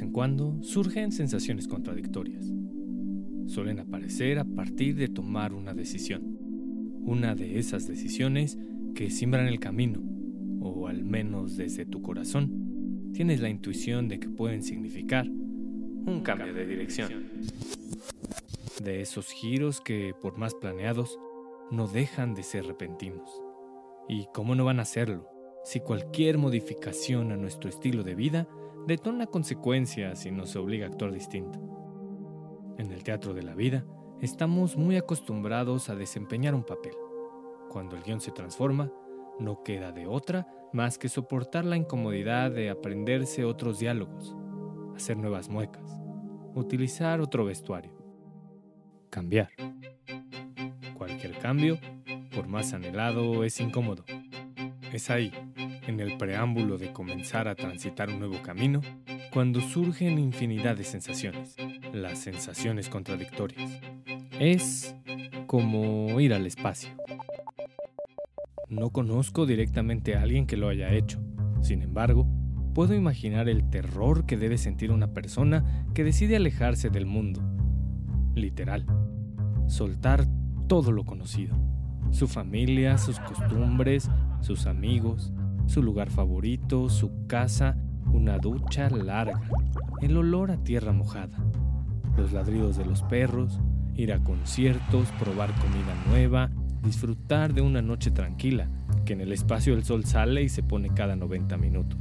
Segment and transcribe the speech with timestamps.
[0.00, 2.52] En cuando surgen sensaciones contradictorias.
[3.46, 6.38] Suelen aparecer a partir de tomar una decisión.
[7.02, 8.58] Una de esas decisiones
[8.94, 10.00] que siembran el camino,
[10.60, 16.54] o al menos desde tu corazón, tienes la intuición de que pueden significar un cambio
[16.54, 17.10] de dirección.
[18.82, 21.18] De esos giros que, por más planeados,
[21.70, 23.30] no dejan de ser repentinos.
[24.08, 25.28] ¿Y cómo no van a serlo
[25.64, 28.48] si cualquier modificación a nuestro estilo de vida
[28.86, 31.58] detona consecuencias y nos obliga a actuar distinto.
[32.78, 33.84] En el teatro de la vida,
[34.20, 36.94] estamos muy acostumbrados a desempeñar un papel.
[37.68, 38.90] Cuando el guion se transforma,
[39.38, 44.36] no queda de otra más que soportar la incomodidad de aprenderse otros diálogos,
[44.94, 46.00] hacer nuevas muecas,
[46.54, 47.92] utilizar otro vestuario,
[49.08, 49.50] cambiar.
[50.94, 51.78] Cualquier cambio,
[52.34, 54.04] por más anhelado, es incómodo.
[54.92, 55.32] Es ahí,
[55.90, 58.80] en el preámbulo de comenzar a transitar un nuevo camino,
[59.32, 61.56] cuando surgen infinidad de sensaciones,
[61.92, 63.80] las sensaciones contradictorias.
[64.38, 64.94] Es
[65.46, 66.90] como ir al espacio.
[68.68, 71.18] No conozco directamente a alguien que lo haya hecho.
[71.60, 72.26] Sin embargo,
[72.72, 77.42] puedo imaginar el terror que debe sentir una persona que decide alejarse del mundo.
[78.36, 78.86] Literal.
[79.66, 80.24] Soltar
[80.68, 81.56] todo lo conocido.
[82.12, 84.08] Su familia, sus costumbres,
[84.40, 85.32] sus amigos,
[85.70, 87.76] su lugar favorito, su casa,
[88.12, 89.40] una ducha larga,
[90.02, 91.38] el olor a tierra mojada,
[92.16, 93.60] los ladridos de los perros,
[93.94, 96.50] ir a conciertos, probar comida nueva,
[96.82, 98.68] disfrutar de una noche tranquila,
[99.04, 102.00] que en el espacio el sol sale y se pone cada 90 minutos.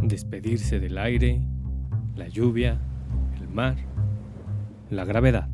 [0.00, 1.42] Despedirse del aire,
[2.14, 2.80] la lluvia,
[3.40, 3.76] el mar,
[4.88, 5.48] la gravedad.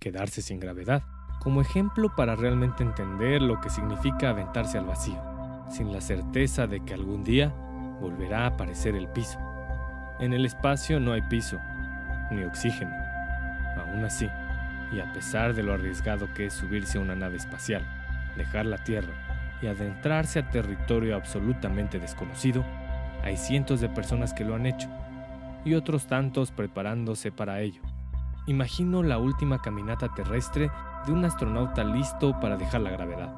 [0.00, 1.04] Quedarse sin gravedad,
[1.40, 5.20] como ejemplo para realmente entender lo que significa aventarse al vacío,
[5.70, 7.52] sin la certeza de que algún día
[8.00, 9.38] volverá a aparecer el piso.
[10.20, 11.58] En el espacio no hay piso,
[12.30, 12.92] ni oxígeno.
[13.78, 14.28] Aún así,
[14.92, 17.82] y a pesar de lo arriesgado que es subirse a una nave espacial,
[18.36, 19.12] dejar la Tierra
[19.62, 22.64] y adentrarse a territorio absolutamente desconocido,
[23.22, 24.88] hay cientos de personas que lo han hecho
[25.64, 27.82] y otros tantos preparándose para ello.
[28.46, 30.70] Imagino la última caminata terrestre
[31.06, 33.32] de un astronauta listo para dejar la gravedad.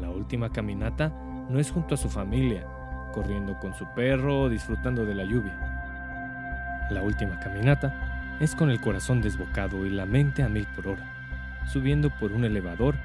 [0.00, 1.12] La última caminata
[1.48, 2.66] no es junto a su familia,
[3.14, 6.88] corriendo con su perro o disfrutando de la lluvia.
[6.90, 11.64] La última caminata es con el corazón desbocado y la mente a mil por hora,
[11.66, 12.96] subiendo por un elevador,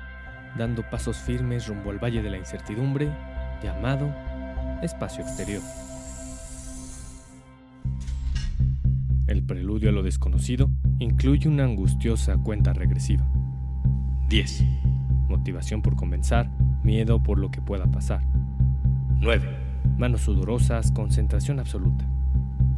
[0.58, 3.10] dando pasos firmes rumbo al valle de la incertidumbre
[3.62, 4.14] llamado
[4.82, 5.62] espacio exterior.
[9.28, 10.70] El preludio a lo desconocido
[11.04, 13.26] incluye una angustiosa cuenta regresiva.
[14.30, 14.64] 10.
[15.28, 16.50] Motivación por comenzar,
[16.84, 18.22] miedo por lo que pueda pasar.
[19.20, 19.48] 9.
[19.98, 22.06] Manos sudorosas, concentración absoluta.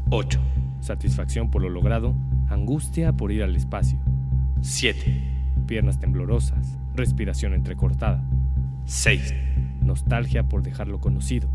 [0.09, 0.40] 8.
[0.81, 2.14] Satisfacción por lo logrado,
[2.50, 3.97] angustia por ir al espacio.
[4.62, 5.24] 7.
[5.68, 8.24] Piernas temblorosas, respiración entrecortada.
[8.85, 9.34] 6.
[9.81, 11.47] Nostalgia por dejar lo conocido,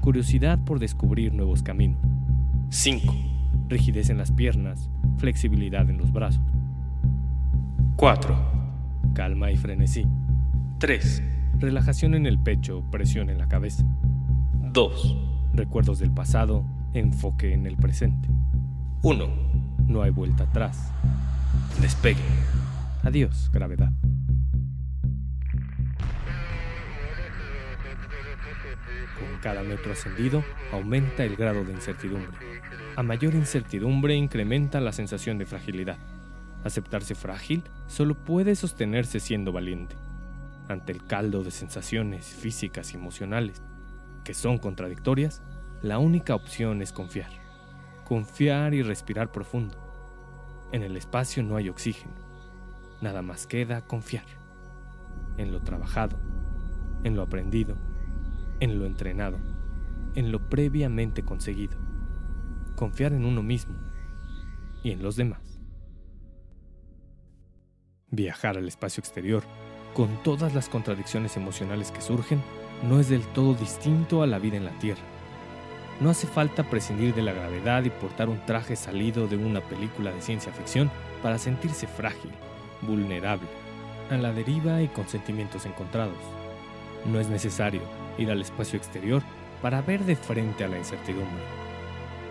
[0.00, 1.98] curiosidad por descubrir nuevos caminos.
[2.70, 3.14] 5.
[3.68, 4.88] Rigidez en las piernas,
[5.22, 6.42] flexibilidad en los brazos.
[7.94, 8.36] 4.
[9.14, 10.04] Calma y frenesí.
[10.78, 11.22] 3.
[11.60, 13.84] Relajación en el pecho, presión en la cabeza.
[14.72, 15.16] 2.
[15.54, 18.28] Recuerdos del pasado, enfoque en el presente.
[19.02, 19.26] 1.
[19.86, 20.92] No hay vuelta atrás.
[21.80, 22.18] Despegue.
[23.04, 23.92] Adiós, gravedad.
[29.20, 30.42] Con cada metro ascendido
[30.72, 32.32] aumenta el grado de incertidumbre.
[32.94, 35.96] A mayor incertidumbre incrementa la sensación de fragilidad.
[36.62, 39.96] Aceptarse frágil solo puede sostenerse siendo valiente.
[40.68, 43.62] Ante el caldo de sensaciones físicas y emocionales,
[44.24, 45.42] que son contradictorias,
[45.80, 47.30] la única opción es confiar.
[48.04, 49.74] confiar y respirar profundo.
[50.70, 52.12] En el espacio no hay oxígeno.
[53.00, 54.26] Nada más queda confiar.
[55.38, 56.18] En lo trabajado,
[57.04, 57.74] en lo aprendido,
[58.60, 59.38] en lo entrenado,
[60.14, 61.78] en lo previamente conseguido.
[62.76, 63.74] Confiar en uno mismo
[64.82, 65.60] y en los demás.
[68.10, 69.42] Viajar al espacio exterior,
[69.94, 72.42] con todas las contradicciones emocionales que surgen,
[72.82, 75.02] no es del todo distinto a la vida en la Tierra.
[76.00, 80.10] No hace falta prescindir de la gravedad y portar un traje salido de una película
[80.10, 80.90] de ciencia ficción
[81.22, 82.32] para sentirse frágil,
[82.80, 83.48] vulnerable,
[84.10, 86.18] a la deriva y con sentimientos encontrados.
[87.06, 87.82] No es necesario
[88.18, 89.22] ir al espacio exterior
[89.60, 91.61] para ver de frente a la incertidumbre.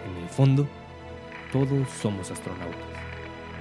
[0.05, 0.67] En el fondo,
[1.51, 2.79] todos somos astronautas,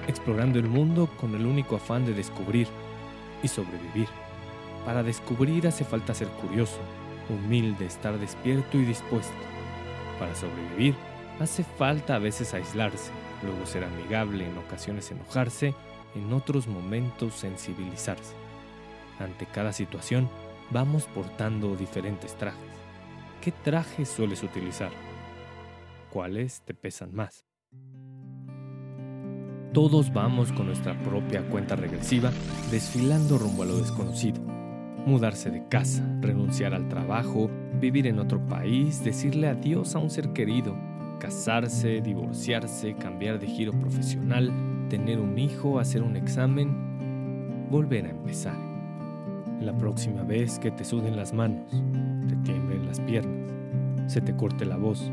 [0.07, 2.67] explorando el mundo con el único afán de descubrir
[3.43, 4.07] y sobrevivir.
[4.85, 6.79] Para descubrir hace falta ser curioso,
[7.29, 9.33] humilde, estar despierto y dispuesto.
[10.19, 10.95] Para sobrevivir
[11.39, 13.11] hace falta a veces aislarse,
[13.43, 15.73] luego ser amigable, en ocasiones enojarse,
[16.15, 18.33] en otros momentos sensibilizarse.
[19.19, 20.29] Ante cada situación
[20.71, 22.59] vamos portando diferentes trajes.
[23.41, 24.91] ¿Qué trajes sueles utilizar?
[26.11, 27.45] ¿Cuáles te pesan más?
[29.73, 32.31] Todos vamos con nuestra propia cuenta regresiva
[32.69, 34.51] desfilando rumbo a lo desconocido
[35.05, 37.49] mudarse de casa, renunciar al trabajo,
[37.79, 40.75] vivir en otro país, decirle adiós a un ser querido,
[41.19, 44.51] casarse, divorciarse, cambiar de giro profesional,
[44.89, 48.57] tener un hijo, hacer un examen, volver a empezar.
[49.59, 51.69] La próxima vez que te suden las manos,
[52.27, 53.51] te tiemblen las piernas,
[54.07, 55.11] se te corte la voz,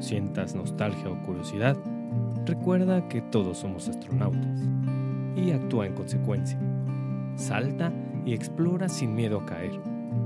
[0.00, 1.76] sientas nostalgia o curiosidad,
[2.44, 4.60] recuerda que todos somos astronautas
[5.36, 6.58] y actúa en consecuencia.
[7.36, 7.92] Salta
[8.24, 9.72] y explora sin miedo a caer,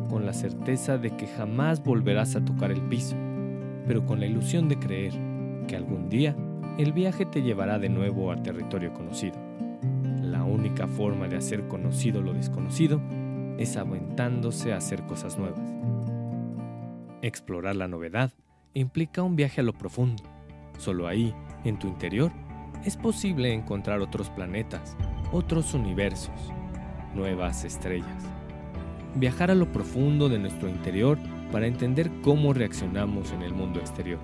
[0.09, 3.17] con la certeza de que jamás volverás a tocar el piso,
[3.87, 5.13] pero con la ilusión de creer
[5.67, 6.35] que algún día
[6.79, 9.37] el viaje te llevará de nuevo al territorio conocido.
[10.23, 13.01] La única forma de hacer conocido lo desconocido
[13.59, 15.73] es aventándose a hacer cosas nuevas.
[17.23, 18.33] Explorar la novedad
[18.75, 20.23] implica un viaje a lo profundo.
[20.79, 21.33] Solo ahí,
[21.65, 22.33] en tu interior,
[22.85, 24.97] es posible encontrar otros planetas,
[25.33, 26.35] otros universos,
[27.15, 28.25] nuevas estrellas.
[29.15, 31.19] Viajar a lo profundo de nuestro interior
[31.53, 34.19] para entender cómo reaccionamos en el mundo exterior.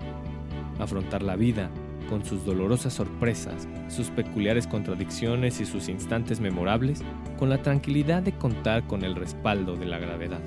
[0.81, 1.70] Afrontar la vida
[2.08, 7.02] con sus dolorosas sorpresas, sus peculiares contradicciones y sus instantes memorables,
[7.38, 10.41] con la tranquilidad de contar con el respaldo de la gravedad.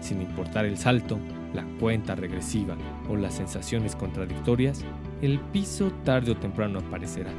[0.00, 1.18] Sin importar el salto,
[1.54, 2.76] la cuenta regresiva
[3.08, 4.84] o las sensaciones contradictorias,
[5.20, 7.32] el piso tarde o temprano aparecerá.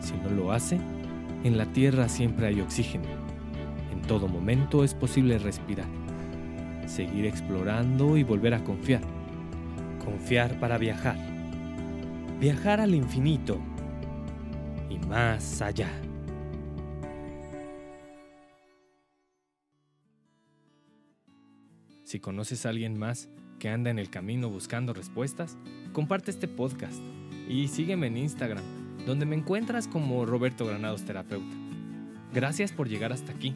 [0.00, 0.78] Si no lo hace,
[1.44, 3.26] en la Tierra siempre hay oxígeno
[4.06, 5.86] todo momento es posible respirar,
[6.86, 9.02] seguir explorando y volver a confiar.
[10.04, 11.16] Confiar para viajar.
[12.40, 13.58] Viajar al infinito
[14.88, 15.90] y más allá.
[22.06, 25.56] Si conoces a alguien más que anda en el camino buscando respuestas,
[25.92, 27.00] comparte este podcast
[27.48, 28.62] y sígueme en Instagram,
[29.04, 31.56] donde me encuentras como Roberto Granados Terapeuta.
[32.32, 33.52] Gracias por llegar hasta aquí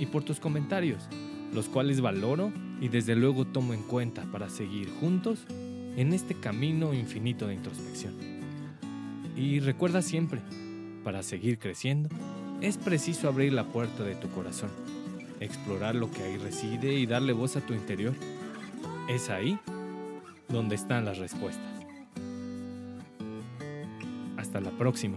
[0.00, 1.08] y por tus comentarios,
[1.52, 2.50] los cuales valoro
[2.80, 5.46] y desde luego tomo en cuenta para seguir juntos
[5.96, 8.14] en este camino infinito de introspección.
[9.36, 10.40] Y recuerda siempre,
[11.04, 12.08] para seguir creciendo,
[12.60, 14.70] es preciso abrir la puerta de tu corazón,
[15.44, 18.14] explorar lo que ahí reside y darle voz a tu interior.
[19.08, 19.58] Es ahí
[20.48, 21.64] donde están las respuestas.
[24.36, 25.16] Hasta la próxima.